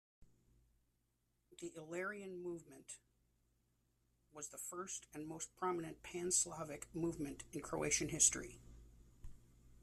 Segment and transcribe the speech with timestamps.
[1.59, 2.97] The Illyrian movement
[4.33, 8.57] was the first and most prominent Pan-Slavic movement in Croatian history.